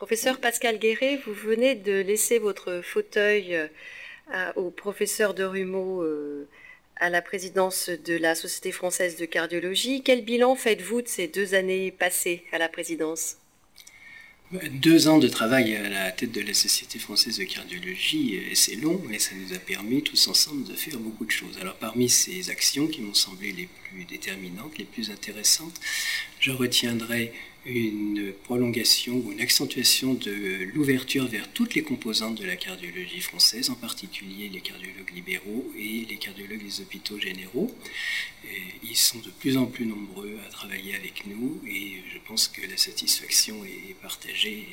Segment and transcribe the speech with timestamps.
[0.00, 6.48] Professeur Pascal Guéret, vous venez de laisser votre fauteuil euh, au professeur de Rumeau euh,
[6.96, 10.02] à la présidence de la Société française de cardiologie.
[10.02, 13.36] Quel bilan faites-vous de ces deux années passées à la présidence?
[14.72, 18.76] Deux ans de travail à la tête de la Société française de cardiologie, euh, c'est
[18.76, 21.58] long, mais ça nous a permis tous ensemble de faire beaucoup de choses.
[21.60, 25.78] Alors parmi ces actions qui m'ont semblé les plus déterminantes, les plus intéressantes,
[26.40, 27.32] je retiendrai
[27.66, 33.68] une prolongation ou une accentuation de l'ouverture vers toutes les composantes de la cardiologie française,
[33.68, 37.74] en particulier les cardiologues libéraux et les cardiologues des hôpitaux généraux.
[38.82, 42.62] ils sont de plus en plus nombreux à travailler avec nous et je pense que
[42.66, 44.66] la satisfaction est partagée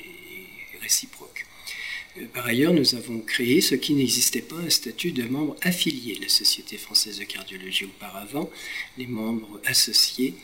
[0.74, 1.46] et réciproque.
[2.16, 6.16] Euh, par ailleurs, nous avons créé ce qui n'existait pas, un statut de membre affilié
[6.16, 8.50] de la Société française de cardiologie auparavant.
[8.96, 10.34] Les membres associés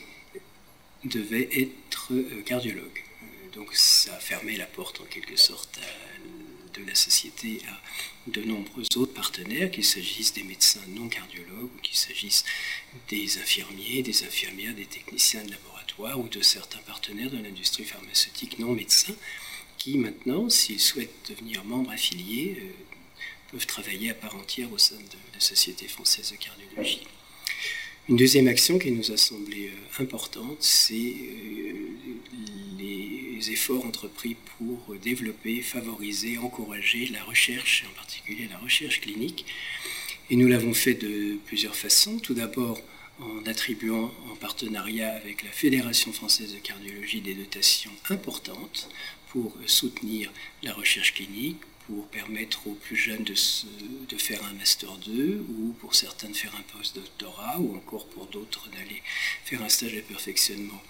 [1.05, 3.03] devait être euh, cardiologue.
[3.53, 5.79] Donc ça a fermé la porte en quelque sorte
[6.73, 7.81] de la société à
[8.27, 12.43] de nombreux autres partenaires, qu'il s'agisse des médecins non cardiologues ou qu'il s'agisse
[13.07, 18.59] des infirmiers, des infirmières, des techniciens de laboratoire ou de certains partenaires de l'industrie pharmaceutique
[18.59, 19.15] non médecins
[19.77, 22.71] qui maintenant, s'ils souhaitent devenir membres affiliés, euh,
[23.51, 27.05] peuvent travailler à part entière au sein de la Société française de cardiologie.
[28.07, 31.89] Une deuxième action qui nous a semblé euh, importante, c'est euh,
[32.77, 39.47] les efforts entrepris pour développer, favoriser, encourager la recherche, en particulier la recherche clinique.
[40.29, 42.19] Et nous l'avons fait de plusieurs façons.
[42.19, 42.79] Tout d'abord
[43.19, 48.87] en attribuant en partenariat avec la Fédération française de cardiologie des dotations importantes
[49.29, 50.31] pour soutenir
[50.61, 53.35] la recherche clinique, pour permettre aux plus jeunes de,
[54.09, 58.25] de, faire un Master 2 ou pour certains de faire un post-doctorat ou encore pour
[58.27, 59.01] d'autres d'aller
[59.43, 60.81] faire un stage de perfectionnement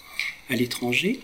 [0.49, 1.19] à l'étranger.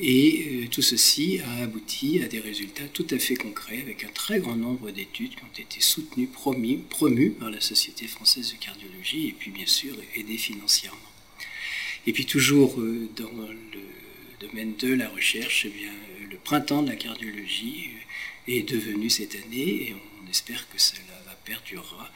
[0.00, 4.10] Et euh, tout ceci a abouti à des résultats tout à fait concrets avec un
[4.10, 8.64] très grand nombre d'études qui ont été soutenues, promues, promues par la Société française de
[8.64, 10.98] cardiologie et puis bien sûr aidées financièrement.
[12.06, 13.80] Et puis toujours euh, dans le
[14.40, 15.92] domaine de la recherche, eh bien,
[16.38, 17.90] le printemps de la cardiologie
[18.46, 22.08] est devenu cette année, et on espère que cela va perdurera,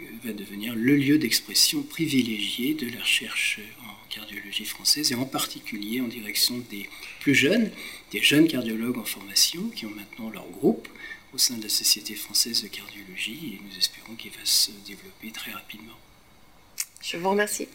[0.00, 5.26] euh, va devenir le lieu d'expression privilégié de la recherche en cardiologie française, et en
[5.26, 6.88] particulier en direction des
[7.20, 7.70] plus jeunes,
[8.10, 10.88] des jeunes cardiologues en formation qui ont maintenant leur groupe
[11.34, 15.30] au sein de la Société française de cardiologie, et nous espérons qu'il va se développer
[15.30, 15.98] très rapidement.
[17.02, 17.68] Je vous remercie.